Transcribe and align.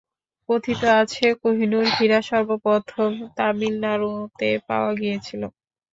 কথিত 0.49 0.81
আছে, 1.01 1.25
কহিনূর 1.43 1.85
হীরা 1.95 2.19
সর্বপ্রথম 2.29 3.09
তামিলনাড়ুতে 3.37 4.49
পাওয়া 4.67 4.91
গিয়েছিল। 4.95 5.41